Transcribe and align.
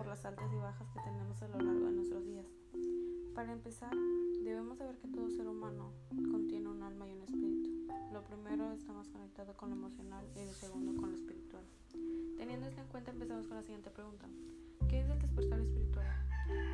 por 0.00 0.06
las 0.06 0.24
altas 0.24 0.50
y 0.50 0.56
bajas 0.56 0.88
que 0.92 1.00
tenemos 1.00 1.42
a 1.42 1.48
lo 1.48 1.58
largo 1.58 1.84
de 1.84 1.92
nuestros 1.92 2.24
días? 2.24 2.46
Para 3.34 3.52
empezar, 3.52 3.94
debemos 4.42 4.78
saber 4.78 4.96
que 4.96 5.08
todo 5.08 5.28
ser 5.28 5.46
humano 5.46 5.92
contiene 6.08 6.70
un 6.70 6.82
alma 6.82 7.06
y 7.06 7.12
un 7.12 7.20
espíritu. 7.20 7.68
Lo 8.10 8.24
primero 8.24 8.72
está 8.72 8.94
más 8.94 9.10
conectado 9.10 9.54
con 9.58 9.68
lo 9.68 9.76
emocional 9.76 10.24
y 10.34 10.38
el 10.38 10.54
segundo 10.54 10.98
con 10.98 11.10
lo 11.10 11.16
espiritual. 11.18 11.64
Teniendo 12.38 12.66
esto 12.66 12.80
en 12.80 12.86
cuenta, 12.86 13.10
empezamos 13.10 13.46
con 13.46 13.58
la 13.58 13.62
siguiente 13.62 13.90
pregunta. 13.90 14.26
¿Qué 14.88 15.00
es 15.00 15.10
el 15.10 15.18
despertar 15.20 15.60
espiritual? 15.60 16.06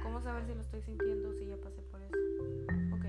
¿Cómo 0.05 0.21
saber 0.21 0.47
si 0.47 0.55
lo 0.55 0.61
estoy 0.61 0.83
sintiendo 0.83 1.31
o 1.31 1.33
si 1.33 1.47
ya 1.47 1.57
pasé 1.57 1.83
por 1.83 2.01
eso? 2.03 2.15
Ok. 2.95 3.07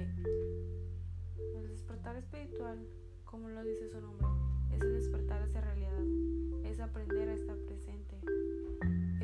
El 1.57 1.67
despertar 1.69 2.15
espiritual, 2.15 2.79
como 3.23 3.49
lo 3.49 3.63
dice 3.63 3.87
su 3.87 4.01
nombre, 4.01 4.25
es 4.73 4.81
el 4.81 4.93
despertar 4.93 5.43
hacia 5.43 5.61
realidad. 5.61 6.01
Es 6.63 6.79
aprender 6.79 7.29
a 7.29 7.33
estar 7.35 7.55
presente. 7.67 7.96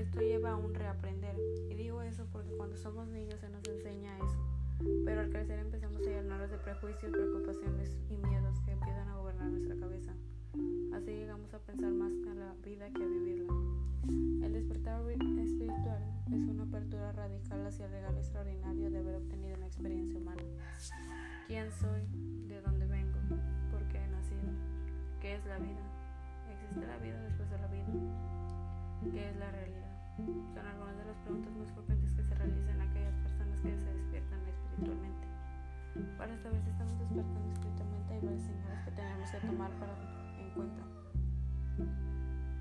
Esto 0.03 0.19
lleva 0.19 0.51
a 0.51 0.57
un 0.57 0.73
reaprender. 0.73 1.33
Y 1.69 1.75
digo 1.75 2.01
eso 2.01 2.27
porque 2.33 2.51
cuando 2.57 2.75
somos 2.75 3.07
niños 3.07 3.39
se 3.39 3.47
nos 3.47 3.63
enseña 3.65 4.17
eso. 4.17 4.37
Pero 5.05 5.21
al 5.21 5.29
crecer 5.29 5.59
empezamos 5.59 6.01
a 6.05 6.09
llenarnos 6.09 6.51
de 6.51 6.57
prejuicios, 6.57 7.09
preocupaciones 7.09 7.95
y 8.09 8.17
miedos 8.17 8.59
que 8.65 8.71
empiezan 8.71 9.07
a 9.07 9.15
gobernar 9.15 9.47
nuestra 9.47 9.77
cabeza. 9.77 10.11
Así 10.93 11.05
llegamos 11.05 11.53
a 11.53 11.59
pensar 11.59 11.91
más 11.93 12.11
a 12.29 12.33
la 12.35 12.53
vida 12.65 12.89
que 12.91 13.01
a 13.01 13.07
vivirla. 13.07 13.53
El 14.45 14.51
despertar 14.51 15.09
espiritual 15.09 16.03
es 16.33 16.41
una 16.49 16.63
apertura 16.63 17.13
radical 17.13 17.65
hacia 17.65 17.85
el 17.85 17.91
regalo 17.93 18.17
extraordinario 18.17 18.91
de 18.91 18.97
haber 18.97 19.15
obtenido 19.15 19.55
una 19.55 19.67
experiencia 19.67 20.19
humana. 20.19 20.43
¿Quién 21.47 21.71
soy? 21.71 22.01
¿De 22.49 22.61
dónde 22.61 22.85
vengo? 22.87 23.19
¿Por 23.71 23.81
qué 23.87 23.99
he 23.99 24.07
nacido? 24.09 24.51
¿Qué 25.21 25.35
es 25.35 25.45
la 25.45 25.59
vida? 25.59 25.81
¿Existe 26.51 26.85
la 26.85 26.97
vida 26.97 27.21
después 27.23 27.49
de 27.49 27.57
la 27.57 27.67
vida? 27.67 27.87
¿Qué 29.13 29.29
es 29.29 29.35
la 29.37 29.49
realidad? 29.49 29.92
Son 30.13 30.61
algunas 30.61 30.95
de 30.95 31.05
las 31.05 31.17
preguntas 31.25 31.51
más 31.57 31.71
frecuentes 31.71 32.13
que 32.13 32.23
se 32.23 32.35
realizan 32.35 32.79
a 32.79 32.83
aquellas 32.83 33.17
personas 33.25 33.59
que 33.61 33.73
se 33.73 33.93
despiertan 33.97 34.45
espiritualmente. 34.45 35.25
Para 36.17 36.37
saber 36.37 36.61
si 36.61 36.69
estamos 36.69 36.99
despertando 36.99 37.49
espiritualmente 37.49 38.13
hay 38.13 38.21
varias 38.21 38.43
señales 38.45 38.79
que 38.85 38.91
tenemos 38.91 39.31
que 39.31 39.39
tomar 39.41 39.71
para 39.81 39.93
en 40.37 40.49
cuenta. 40.53 40.83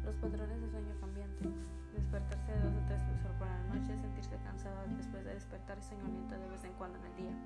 Los 0.00 0.16
patrones 0.16 0.60
de 0.62 0.70
sueño 0.70 0.96
cambiante. 0.98 1.44
Despertarse 1.92 2.52
de 2.52 2.60
dos 2.64 2.72
o 2.72 2.82
tres 2.88 3.04
veces 3.04 3.32
por 3.36 3.46
la 3.46 3.60
noche, 3.68 4.00
sentirse 4.00 4.36
cansado 4.48 4.80
después 4.96 5.22
de 5.22 5.34
despertar 5.34 5.76
y 5.76 5.82
soñoliento 5.82 6.32
de 6.32 6.48
vez 6.48 6.64
en 6.64 6.72
cuando 6.80 6.96
en 6.98 7.04
el 7.04 7.16
día. 7.20 7.36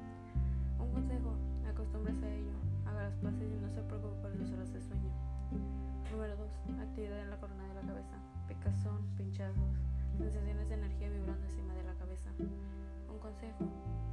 Un 0.78 0.92
consejo, 0.94 1.34
acostúmbrese 1.66 2.26
a 2.26 2.30
ello, 2.30 2.54
haga 2.86 3.10
las 3.10 3.16
paces 3.18 3.50
y 3.50 3.58
no 3.58 3.68
se 3.68 3.82
preocupe 3.82 4.14
por 4.22 4.30
las 4.38 4.52
horas 4.52 4.72
de 4.72 4.80
sueño. 4.80 5.10
Número 6.12 6.36
2. 6.36 6.78
Actividad 6.78 7.18
en 7.26 7.30
la 7.30 7.40
corona 7.40 7.66
de 7.66 7.74
la 7.74 7.82
cabeza. 7.82 8.16
Picazón, 8.46 9.02
pinchazos, 9.16 9.74
sensaciones 10.16 10.68
de 10.68 10.74
energía 10.74 11.10
vibrando 11.10 11.44
encima 11.46 11.74
de 11.74 11.82
la 11.84 11.94
cabeza. 11.94 12.30
Un 13.10 13.18
consejo. 13.18 13.64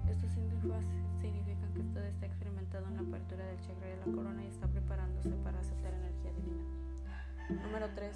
Estos 0.10 0.32
síntomas 0.32 0.84
significan 1.22 1.74
que 1.74 1.80
usted 1.80 2.06
está 2.06 2.26
experimentando 2.26 2.90
una 2.90 3.02
apertura 3.02 3.46
del 3.46 3.60
chakra 3.62 3.88
de 3.88 3.98
la 3.98 4.12
corona 4.12 4.44
y 4.44 4.48
está 4.48 4.68
preparándose 4.68 5.32
para 5.44 5.60
aceptar 5.60 5.94
energía 5.94 6.34
divina. 6.34 6.64
Número 7.64 7.88
3. 7.96 8.16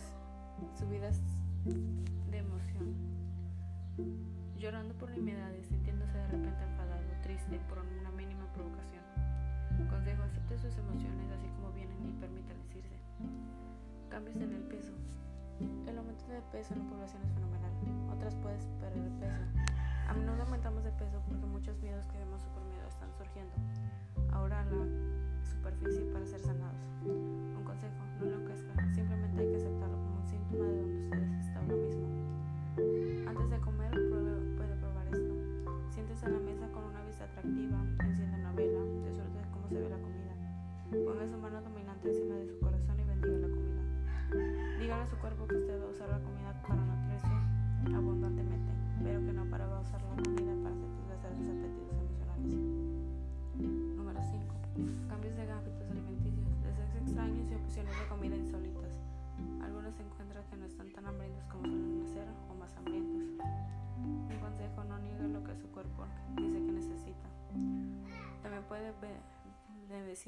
Subidas 0.78 1.22
de 2.30 2.38
emoción. 2.38 2.94
Llorando 4.58 4.94
por 4.96 5.10
nimiedades, 5.12 5.68
sintiéndose 5.68 6.18
de 6.18 6.28
repente 6.28 6.64
enfadado, 6.64 7.04
triste 7.24 7.60
por 7.70 7.80
una 7.80 8.12
mínima 8.12 8.52
provocación. 8.54 9.04
Consejo, 9.90 10.24
acepte 10.24 10.58
sus 10.58 10.78
emociones 10.78 11.32
así 11.32 11.48
como 11.56 11.72
vienen 11.72 11.98
y 12.06 12.12
permítales 12.20 12.76
irse. 12.76 13.00
Cambios 14.10 14.38
en 14.38 14.54
el 14.54 14.64
peso. 14.64 14.94
El 15.88 15.98
aumento 15.98 16.28
de 16.28 16.42
peso 16.52 16.74
en 16.74 16.80
la 16.84 16.90
población 16.90 17.24
es 17.24 17.32
fenomenal. 17.34 17.57
Puedes 18.58 18.74
perder 18.82 19.12
peso. 19.20 19.46
A 20.10 20.14
menudo 20.16 20.42
aumentamos 20.42 20.84
de 20.84 20.90
peso 20.94 21.22
porque 21.28 21.46
muchos 21.46 21.78
miedos 21.78 22.04
que 22.08 22.18
hemos 22.18 22.42
suprimido 22.42 22.88
están 22.90 23.14
surgiendo. 23.14 23.54
Ahora 24.34 24.66
la 24.66 24.82
superficie 25.46 26.02
para 26.12 26.26
ser 26.26 26.40
sanados. 26.40 26.82
Un 27.06 27.64
consejo, 27.64 28.02
no 28.18 28.26
lo 28.26 28.34
enloquezca, 28.34 28.74
simplemente 28.96 29.42
hay 29.42 29.50
que 29.52 29.58
aceptarlo 29.58 29.98
como 29.98 30.18
un 30.18 30.26
síntoma 30.26 30.66
de 30.66 30.82
donde 30.82 31.04
ustedes 31.06 31.46
están 31.46 31.70
ahora 31.70 31.76
mismo. 31.86 32.08
Antes 33.30 33.50
de 33.52 33.60
comer, 33.60 33.92
puede 34.58 34.76
probar 34.82 35.06
esto. 35.06 35.34
Siéntese 35.94 36.26
a 36.26 36.30
la 36.30 36.40
mesa 36.40 36.66
con 36.72 36.84
una 36.84 37.02
vista 37.06 37.26
atractiva, 37.26 37.78
encienda 38.10 38.38
una 38.38 38.54
vela, 38.54 38.82
disfrute 39.06 39.38
de 39.38 39.52
cómo 39.54 39.70
se 39.70 39.80
ve 39.80 39.90
la 39.90 40.02
comida. 40.02 40.34
Ponga 41.06 41.28
su 41.30 41.38
mano 41.38 41.62
dominante 41.62 42.10
encima 42.10 42.34
de 42.36 42.48
su 42.48 42.60
corazón 42.60 43.00
y 43.00 43.04
bendiga 43.04 43.38
la 43.38 43.54
comida. 43.54 43.82
Dígale 44.80 45.04
a 45.04 45.08
su 45.08 45.18
cuerpo 45.18 45.46
que 45.46 45.57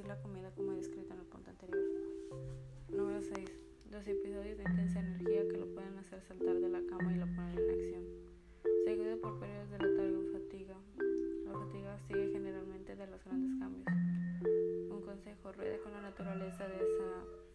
la 0.09 0.19
comida 0.23 0.49
como 0.55 0.71
descrito 0.71 1.13
en 1.13 1.19
el 1.19 1.25
punto 1.27 1.51
anterior. 1.51 1.85
Número 2.89 3.21
6. 3.21 3.47
Los 3.91 4.07
episodios 4.07 4.57
de 4.57 4.63
intensa 4.63 5.01
energía 5.01 5.47
que 5.47 5.57
lo 5.57 5.67
pueden 5.67 5.95
hacer 5.99 6.19
saltar 6.23 6.55
de 6.55 6.67
la 6.67 6.81
cama 6.89 7.13
y 7.13 7.17
lo 7.17 7.27
ponen 7.27 7.59
en 7.59 7.69
acción. 7.69 8.03
Seguido 8.85 9.21
por 9.21 9.39
periodos 9.39 9.69
de 9.69 9.77
letargo 9.77 10.23
y 10.23 10.27
fatiga. 10.33 10.75
La 11.45 11.53
fatiga 11.53 11.99
sigue 12.07 12.31
generalmente 12.31 12.95
de 12.95 13.05
los 13.05 13.23
grandes 13.23 13.51
cambios. 13.59 13.85
Un 14.89 15.01
consejo, 15.05 15.51
ruede 15.51 15.77
con 15.77 15.91
la 15.91 16.01
naturaleza 16.01 16.67
de 16.67 16.77
esa 16.77 17.48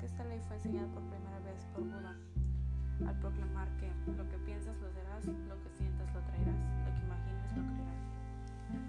que 0.00 0.06
esta 0.06 0.24
ley 0.24 0.40
fue 0.48 0.56
enseñada 0.56 0.88
por 0.88 1.02
primera 1.12 1.38
vez 1.40 1.60
por 1.76 1.84
Buda 1.84 2.16
al 3.06 3.16
proclamar 3.20 3.68
que 3.76 3.92
lo 4.16 4.24
que 4.30 4.38
piensas 4.48 4.74
lo 4.80 4.88
serás, 4.90 5.26
lo 5.26 5.60
que 5.60 5.70
sientas 5.76 6.08
lo 6.14 6.20
traerás, 6.24 6.56
lo 6.56 6.90
que 6.96 7.00
imagines 7.04 7.52
lo 7.52 7.62
creerás. 7.68 8.00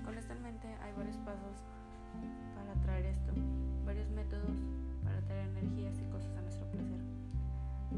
Con 0.06 0.18
esta 0.18 0.34
en 0.34 0.42
mente 0.42 0.68
hay 0.80 0.94
varios 0.96 1.18
pasos 1.28 1.68
para 2.56 2.74
traer 2.80 3.08
esto, 3.08 3.34
varios 3.86 4.10
métodos 4.12 4.56
para 5.04 5.20
traer 5.28 5.50
energías 5.50 6.00
y 6.00 6.06
cosas 6.08 6.32
a 6.38 6.42
nuestro 6.44 6.66
placer. 6.72 7.04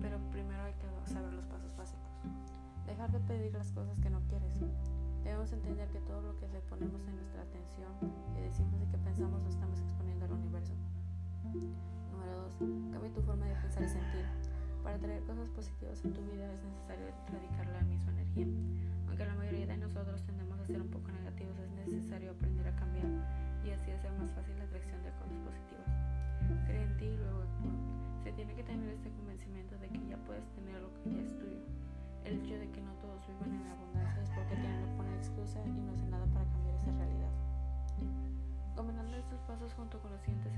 Pero 0.01 0.18
primero 0.31 0.63
hay 0.63 0.74
que 0.74 0.89
saber 1.06 1.33
los 1.33 1.45
pasos 1.45 1.75
básicos. 1.77 2.18
Dejar 2.88 3.12
de 3.12 3.19
pedir 3.19 3.54
las 3.54 3.71
cosas 3.71 4.00
que 4.00 4.09
no 4.09 4.21
quieres. 4.25 4.57
Debemos 5.24 5.54
entender 5.54 5.88
que 5.89 6.00
todo 6.01 6.21
lo 6.21 6.39
que 6.39 6.48
le 6.48 6.62
ponemos 6.62 7.06
en 7.06 7.16
nuestra 7.16 7.44
atención, 7.44 7.94
que 8.33 8.42
decimos 8.42 8.81
y 8.81 8.88
que 8.89 8.98
pensamos 8.98 9.39
lo 9.42 9.50
estamos 9.50 9.80
exponiendo 9.81 10.25
al 10.25 10.33
universo. 10.33 10.74
Número 12.13 12.45
2. 12.62 12.94
Cambia 12.94 13.10
tu 13.10 13.21
forma 13.21 13.45
de 13.45 13.56
pensar 13.56 13.83
y 13.83 13.89
sentir. 13.89 14.25
Para 14.83 14.98
traer 15.00 15.24
cosas 15.24 15.50
positivas 15.50 15.98
en 16.06 16.13
tu 16.13 16.21
vida 16.30 16.45
es 16.54 16.62
necesario 16.62 17.07
radicar 17.31 17.68
la 17.74 17.81
misma 17.81 18.12
energía. 18.12 18.48
Aunque 19.07 19.25
la 19.25 19.36
mayoría 19.36 19.65
de 19.65 19.77
nosotros 19.77 20.21
tendemos 20.24 20.60
a 20.60 20.68
ser 20.68 20.81
un 20.81 20.89
poco 20.89 21.12
negativos, 21.12 21.57
es 21.57 21.71
necesario 21.71 22.31
aprender 22.31 22.68
a 22.68 22.75
cambiar 22.75 23.10
y 23.65 23.71
así 23.71 23.92
hacer 23.92 24.12
más 24.19 24.30
fácil 24.31 24.57
la 24.60 24.65
atracción 24.65 25.01
de 25.01 25.12
cosas 25.18 25.39
positivas. 25.42 25.89
Cree 26.68 26.83
en 26.83 26.98
ti 26.98 27.06
y 27.06 27.18
luego 27.18 27.42
actúa. 27.42 27.75
Se 28.24 28.31
tiene 28.33 28.54
que 28.54 28.63
tener 28.63 28.89
este 28.89 29.09
convencimiento 29.09 29.77
de 29.80 29.88
que 29.89 30.06
ya 30.06 30.18
puedes 30.27 30.45
tener 30.54 30.81
lo 30.81 30.94
que 30.94 31.09
ya 31.09 31.21
es 31.21 31.33
tuyo. 31.38 31.66
El 32.25 32.39
hecho 32.39 32.56
de 32.56 32.69
que 32.69 32.81
no 32.81 32.94
todos 33.01 33.25
vivan 33.27 33.51
en 33.51 33.68
abundancia 33.68 34.21
es 34.21 34.30
porque 34.30 34.56
tienen 34.56 34.83
poner 34.95 35.16
excusa 35.18 35.59
y 35.66 35.81
no 35.81 35.92
hacen 35.92 36.12
nada 36.12 36.25
para 36.27 36.45
cambiar 36.45 36.75
esa 36.75 36.92
realidad. 36.92 37.33
Combinando 38.75 39.16
estos 39.18 39.39
pasos 39.42 39.74
junto 39.74 40.00
con 40.00 40.12
los 40.12 40.21
siguientes 40.21 40.56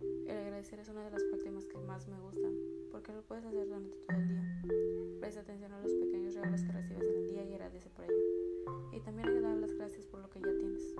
El 0.00 0.36
agradecer 0.36 0.78
es 0.80 0.88
una 0.88 1.04
de 1.04 1.10
las 1.10 1.22
prácticas 1.24 1.66
que 1.66 1.78
más 1.78 2.06
me 2.08 2.18
gustan, 2.20 2.54
porque 2.90 3.12
lo 3.12 3.22
puedes 3.22 3.44
hacer 3.44 3.66
durante 3.66 3.96
todo 4.06 4.18
el 4.18 4.28
día. 4.28 5.18
Presta 5.20 5.40
atención 5.40 5.72
a 5.72 5.80
los 5.80 5.92
pequeños 5.92 6.34
regalos 6.34 6.62
que 6.62 6.72
recibes 6.72 7.06
en 7.06 7.16
el 7.16 7.28
día 7.28 7.44
y 7.44 7.54
agradece 7.54 7.90
por 7.90 8.04
ello. 8.04 8.92
Y 8.92 9.00
también 9.00 9.28
hay 9.28 9.34
que 9.34 9.40
dar 9.40 9.56
las 9.56 9.72
gracias 9.72 10.06
por 10.06 10.20
lo 10.20 10.30
que 10.30 10.40
ya 10.40 10.54
tienes. 10.56 10.94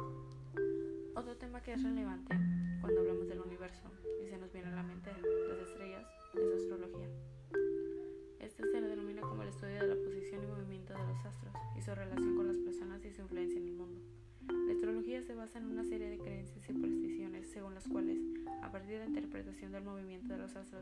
Otro 1.14 1.36
tema 1.36 1.62
que 1.62 1.72
es 1.72 1.82
relevante 1.82 2.36
cuando 2.80 3.00
hablamos 3.00 3.28
del 3.28 3.40
universo 3.40 3.90
y 4.22 4.28
se 4.28 4.38
nos 4.38 4.52
viene 4.52 4.68
a 4.68 4.74
la 4.76 4.82
mente 4.82 5.10
las 5.12 5.68
estrellas 5.68 6.17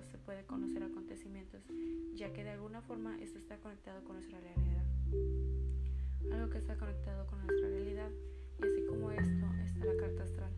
se 0.04 0.18
puede 0.18 0.44
conocer 0.44 0.82
acontecimientos, 0.82 1.62
ya 2.14 2.32
que 2.32 2.44
de 2.44 2.50
alguna 2.50 2.82
forma 2.82 3.18
esto 3.20 3.38
está 3.38 3.56
conectado 3.58 4.02
con 4.04 4.16
nuestra 4.16 4.40
realidad. 4.40 4.84
Algo 6.32 6.50
que 6.50 6.58
está 6.58 6.76
conectado 6.76 7.26
con 7.26 7.44
nuestra 7.46 7.68
realidad, 7.68 8.10
y 8.58 8.66
así 8.66 8.84
como 8.86 9.10
esto 9.10 9.46
está 9.64 9.84
la 9.84 9.96
carta 9.96 10.22
astral. 10.22 10.52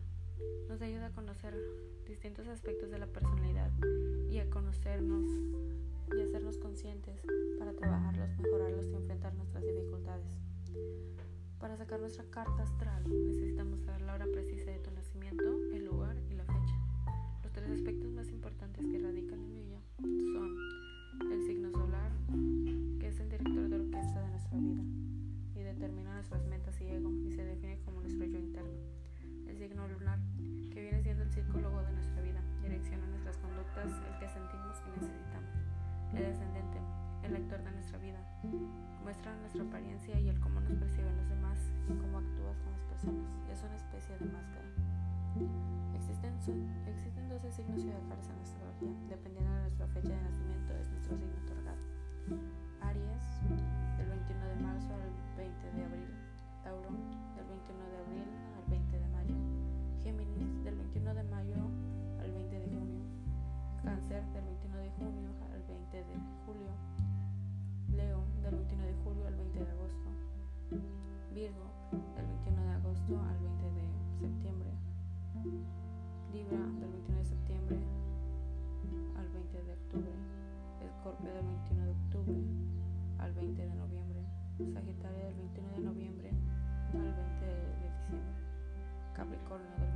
Nos 0.67 0.81
ayuda 0.81 1.07
a 1.07 1.11
conocer 1.11 1.53
distintos 2.05 2.47
aspectos 2.47 2.89
de 2.89 2.99
la 2.99 3.07
personalidad 3.07 3.71
y 4.29 4.39
a 4.39 4.49
conocernos 4.49 5.25
y 6.15 6.21
hacernos 6.21 6.57
conscientes 6.57 7.21
para 7.59 7.73
trabajarlos, 7.73 8.29
mejorarlos 8.39 8.87
y 8.87 8.95
enfrentar 8.95 9.33
nuestras 9.35 9.63
dificultades. 9.63 10.39
Para 11.59 11.75
sacar 11.75 11.99
nuestra 11.99 12.23
carta 12.31 12.63
astral 12.63 13.03
necesitamos 13.25 13.81
saber 13.81 14.01
la 14.01 14.13
hora 14.13 14.25
precisa 14.31 14.71
de 14.71 14.79
tu 14.79 14.91
nacimiento, 14.91 15.43
el 15.73 15.85
lugar 15.85 16.17
y 16.29 16.33
la 16.33 16.45
fecha. 16.45 16.75
Los 17.43 17.51
tres 17.51 17.69
aspectos 17.69 18.11
más 18.11 18.29
importantes 18.29 18.85
que 18.87 18.97
radican 18.97 19.28
nuestra 39.49 39.65
apariencia 39.65 40.19
y 40.19 40.29
el 40.29 40.39
cómo 40.39 40.61
nos 40.61 40.73
perciben 40.77 41.17
los 41.17 41.27
demás 41.27 41.57
y 41.89 41.93
cómo 41.97 42.19
actúas 42.19 42.59
con 42.61 42.71
las 42.71 42.83
personas. 42.85 43.25
Es 43.49 43.63
una 43.63 43.75
especie 43.77 44.13
de 44.19 44.25
máscara. 44.29 44.69
Existen, 45.97 46.37
existen 46.85 47.29
12 47.29 47.51
signos 47.51 47.81
zodiacales 47.81 48.29
en 48.29 48.37
astrología. 48.45 48.93
Dependiendo 49.09 49.49
de 49.49 49.61
nuestra 49.61 49.87
fecha 49.87 50.13
de 50.13 50.21
nacimiento, 50.21 50.73
es 50.77 50.87
nuestro 50.89 51.17
signo 51.17 51.33
otorgado. 51.41 51.81
Aries, 52.85 53.25
del 53.97 54.09
21 54.21 54.45
de 54.45 54.55
marzo 54.61 54.93
al 54.93 55.09
20 55.33 55.71
de 55.73 55.81
abril. 55.81 56.13
Tauro, 56.61 56.93
del 57.33 57.47
21 57.49 57.89
de 57.89 57.97
abril 58.05 58.29
al 58.53 58.65
20 58.69 58.99
de 59.01 59.07
mayo. 59.09 59.35
Géminis, 60.03 60.63
del 60.63 60.75
21 60.77 61.13
de 61.15 61.23
mayo 61.23 61.57
al 62.21 62.31
20 62.31 62.53
de 62.53 62.67
junio. 62.69 63.01
Cáncer, 63.81 64.21
del 64.29 64.45
21 64.45 64.77
de 64.77 64.89
junio 64.91 65.29
al 65.49 65.63
20 65.65 65.97
de 65.97 66.15
julio. 66.45 66.69
Leo, 67.95 68.23
del 68.43 68.55
21 68.55 68.83
de 68.83 68.93
julio 69.03 69.27
al 69.27 69.35
20 69.35 69.59
de 69.59 69.71
agosto. 69.71 70.09
Virgo, 71.33 71.65
del 72.15 72.27
21 72.27 72.61
de 72.63 72.71
agosto 72.71 73.19
al 73.19 73.39
20 73.39 73.71
de 73.71 73.85
septiembre. 74.19 74.69
Libra, 76.33 76.59
del 76.79 76.91
21 76.91 77.17
de 77.17 77.25
septiembre 77.25 77.77
al 79.17 79.29
20 79.29 79.63
de 79.63 79.73
octubre. 79.73 80.13
Escorpio, 80.81 81.33
del 81.33 81.45
21 81.45 81.85
de 81.85 81.91
octubre 81.91 82.37
al 83.19 83.33
20 83.33 83.61
de 83.61 83.75
noviembre. 83.75 84.21
Sagitario, 84.73 85.25
del 85.25 85.35
21 85.35 85.69
de 85.71 85.79
noviembre 85.79 86.31
al 86.93 87.13
20 87.13 87.45
de 87.45 87.89
diciembre. 87.89 88.33
Capricornio, 89.13 89.71
del 89.79 89.88